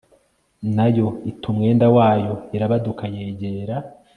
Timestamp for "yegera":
3.15-3.77